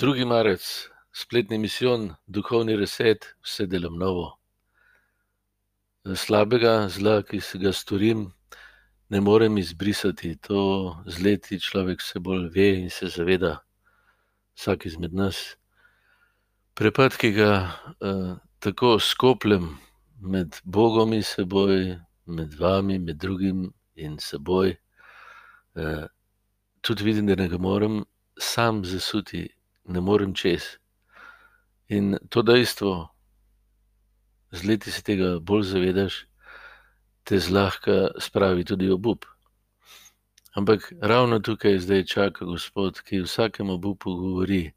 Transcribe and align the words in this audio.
Drugi 0.00 0.24
marec, 0.24 0.64
spletni 1.12 1.58
misijon, 1.58 2.06
duhovni 2.26 2.72
reset, 2.76 3.26
vse 3.44 3.66
delam 3.68 3.98
novo. 4.00 4.38
Slabega 6.16 6.88
zla, 6.88 7.18
ki 7.28 7.40
se 7.44 7.60
ga 7.60 7.72
storim, 7.76 8.22
ne 9.12 9.20
morem 9.20 9.58
izbrisati. 9.60 10.30
To 10.48 10.62
z 11.04 11.20
leti 11.20 11.60
človek 11.60 12.00
vse 12.00 12.24
bolj 12.24 12.48
ve 12.54 12.70
in 12.78 12.88
se 12.88 13.10
zaveda, 13.12 13.58
vsak 14.56 14.88
izmed 14.88 15.12
nas. 15.12 15.42
Prepad, 16.80 17.20
ki 17.20 17.34
ga 17.36 17.52
uh, 17.60 18.32
tako 18.58 18.96
skopljem 19.04 19.68
med 20.16 20.62
Bogom 20.64 21.12
in 21.12 21.28
seboj, 21.34 21.98
med 22.24 22.56
vami, 22.56 22.96
med 22.98 23.20
drugim 23.20 23.68
in 24.00 24.16
seboj, 24.16 24.78
uh, 25.76 26.04
tudi 26.80 27.04
vidim, 27.04 27.28
da 27.28 27.36
ne 27.36 27.52
ga 27.52 27.60
morem 27.60 28.06
sam 28.40 28.80
zasuti 28.84 29.50
ne 29.90 30.00
morem 30.00 30.34
čez. 30.34 30.76
In 31.90 32.16
to 32.30 32.42
dejstvo, 32.42 33.10
z 34.52 34.64
leti 34.64 34.90
se 34.90 35.02
tega 35.02 35.38
bolj 35.42 35.66
zavedaš, 35.72 36.24
te 37.24 37.38
zlahka 37.38 38.14
spravi 38.18 38.64
tudi 38.64 38.90
obup. 38.90 39.26
Ampak 40.54 40.92
ravno 41.02 41.38
tukaj 41.38 41.78
zdaj 41.78 42.04
čaka 42.04 42.44
Gospod, 42.44 43.02
ki 43.02 43.22
vsakemu 43.22 43.74
obupu 43.74 44.14
govori: 44.14 44.72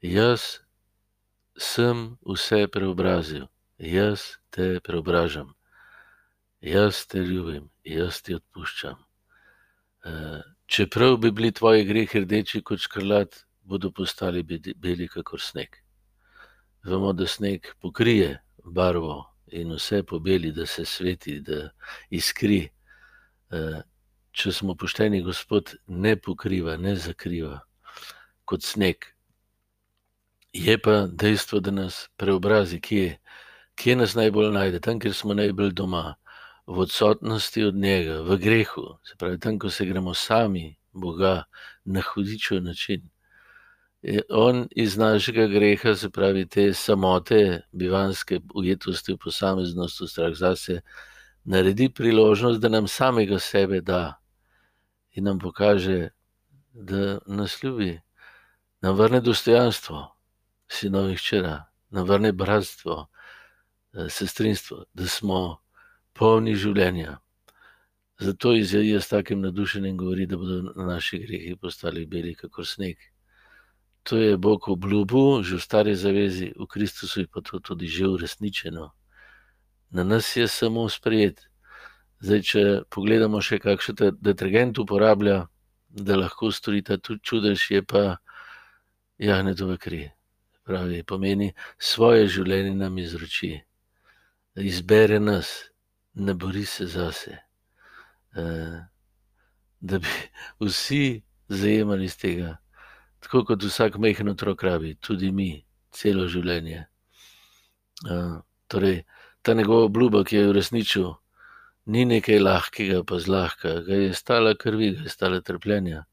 Jaz 0.00 0.60
sem 1.58 2.16
vse 2.24 2.68
preobrazil, 2.72 3.48
jaz 3.78 4.38
te 4.50 4.80
preobražam, 4.80 5.52
jaz 6.60 7.04
te 7.06 7.18
ljubim, 7.18 7.68
jaz 7.84 8.22
ti 8.22 8.34
odpuščam. 8.34 8.96
Eh, 10.04 10.40
čeprav 10.66 11.16
bi 11.16 11.30
bili 11.30 11.52
tvoji 11.52 11.84
grehi 11.84 12.20
rdeči 12.20 12.62
kot 12.62 12.80
škrlat, 12.80 13.44
bodo 13.68 13.90
postali 13.92 14.42
beli, 14.42 15.08
kot 15.08 15.40
sneg. 15.40 15.76
Vemo, 16.84 17.12
da 17.12 17.26
sneg 17.26 17.66
pokrije 17.80 18.38
barvo 18.64 19.26
in 19.52 19.74
vse 19.76 20.02
pobeli, 20.02 20.52
da 20.52 20.66
se 20.66 20.84
sveti, 20.84 21.40
da 21.40 21.68
iskri. 22.10 22.68
Eh, 23.50 23.80
če 24.32 24.52
smo 24.52 24.74
pošteni, 24.76 25.22
Gospod 25.22 25.74
ne 25.86 26.14
pokriva, 26.16 26.76
ne 26.76 26.94
zakriva 26.96 27.60
kot 28.44 28.64
sneg. 28.64 29.04
Je 30.52 30.78
pa 30.80 31.06
dejstvo, 31.06 31.60
da 31.60 31.70
nas 31.70 32.06
preobrazi, 32.16 32.80
kje, 32.80 33.18
kje 33.76 33.96
nas 33.96 34.14
najbolj 34.16 34.52
najde, 34.54 34.80
tam, 34.80 35.00
kjer 35.00 35.14
smo 35.14 35.36
najbolj 35.36 35.74
doma, 35.76 36.14
v 36.68 36.84
odsotnosti 36.84 37.64
od 37.64 37.76
njega, 37.76 38.20
v 38.22 38.36
grehu, 38.40 38.86
se 39.04 39.16
pravi, 39.18 39.40
tam, 39.40 39.58
ko 39.58 39.70
se 39.70 39.86
gremo 39.88 40.14
sami 40.14 40.76
Boga 40.92 41.42
na 41.84 42.02
hudičev 42.04 42.62
način 42.62 43.08
on 44.30 44.68
iz 44.70 44.96
našega 44.96 45.46
greha, 45.46 45.94
se 45.94 46.10
pravi, 46.10 46.46
te 46.46 46.72
samote, 46.74 47.62
bivanske 47.72 48.40
ujetosti 48.54 49.12
v 49.12 49.18
posameznost, 49.24 50.00
v 50.00 50.06
strah 50.06 50.34
zase, 50.34 50.80
naredi 51.44 51.88
priložnost, 51.88 52.60
da 52.60 52.68
nam 52.68 52.88
samega 52.88 53.38
sebe 53.38 53.80
da 53.80 54.20
in 55.10 55.24
nam 55.24 55.38
pokaže, 55.38 56.10
da 56.72 57.18
nas 57.26 57.62
ljubi, 57.62 58.00
nam 58.82 58.96
vrne 58.96 59.20
dostojanstvo, 59.20 60.06
sinovi 60.68 61.16
hčera, 61.16 61.64
nam 61.90 62.06
vrne 62.06 62.32
bratstvo, 62.32 63.06
eh, 63.94 64.08
sestrinstvo, 64.08 64.84
da 64.94 65.06
smo 65.06 65.58
polni 66.12 66.54
življenja. 66.54 67.18
Zato 68.18 68.52
Izrael 68.54 69.00
s 69.00 69.08
takim 69.08 69.40
nadušenjem 69.40 69.96
govori, 69.96 70.26
da 70.26 70.36
bodo 70.36 70.72
naši 70.86 71.18
grehi 71.18 71.56
postali 71.56 72.06
beli, 72.06 72.34
kot 72.34 72.66
sneg. 72.66 72.96
To 74.08 74.16
je 74.16 74.36
Bog 74.36 74.68
obljubil, 74.68 75.42
že 75.44 75.60
v 75.60 75.60
stari 75.60 75.92
zavezi, 75.92 76.56
v 76.56 76.64
Kristusu 76.64 77.20
je 77.20 77.28
pa 77.28 77.44
to 77.44 77.60
tudi 77.60 77.84
že 77.84 78.08
uresničeno. 78.08 78.88
Na 79.92 80.04
nas 80.04 80.36
je 80.36 80.48
samo 80.48 80.88
sprejet. 80.88 81.44
Zdaj, 82.24 82.40
če 82.40 82.62
pogledamo 82.88 83.36
še, 83.44 83.60
kakšen 83.60 84.16
detergent 84.16 84.80
uporablja, 84.80 85.52
da 85.92 86.16
lahko 86.16 86.48
stori 86.48 86.80
ta 86.80 86.96
čudež, 86.96 87.60
je 87.68 87.84
pa 87.84 88.16
jahnetove 89.20 89.76
kri. 89.76 90.08
Pravi, 90.64 91.02
pomeni 91.04 91.52
svoje 91.76 92.28
življenje 92.32 92.72
nam 92.80 92.96
izroči, 92.96 93.60
izbere 94.56 95.20
nas, 95.20 95.68
ne 96.16 96.32
bori 96.32 96.64
se 96.64 96.88
zase. 96.88 97.36
Eh, 98.32 98.80
da 99.80 100.00
bi 100.00 100.16
vsi 100.64 101.20
zajemali 101.52 102.08
iz 102.08 102.16
tega 102.16 102.56
tako 103.20 103.44
kot 103.44 103.62
vsak 103.62 103.98
majhen 103.98 104.28
otrok 104.28 104.62
rabi, 104.62 104.94
tudi 105.00 105.32
mi, 105.32 105.50
celo 105.90 106.28
življenje. 106.28 106.84
Uh, 108.06 108.38
torej, 108.70 109.02
ta 109.42 109.54
njegova 109.54 109.88
obljuba, 109.88 110.22
ki 110.24 110.36
je 110.36 110.48
uresničil, 110.52 111.08
ni 111.88 112.04
nekaj 112.04 112.38
lahkega, 112.38 113.02
pa 113.04 113.18
zlahka, 113.18 113.80
ga 113.86 114.00
je 114.04 114.14
stala 114.14 114.54
krvi, 114.54 114.92
ga 114.96 115.06
je 115.08 115.12
stala 115.12 115.40
trpljenja, 115.40 116.04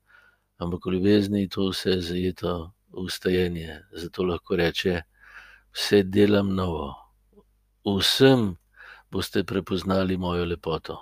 ampak 0.58 0.88
v 0.88 0.96
ljubezni 0.96 1.50
to 1.52 1.70
vse 1.70 1.98
je 1.98 2.02
zajeto 2.02 2.54
v 2.96 3.06
ustajenje. 3.06 3.82
Zato 3.92 4.24
lahko 4.24 4.56
reče: 4.56 5.02
Vse 5.76 6.04
delam 6.04 6.54
novo, 6.56 6.94
vsem 7.84 8.54
boste 9.12 9.44
prepoznali 9.44 10.18
mojo 10.18 10.46
lepoto. 10.46 11.02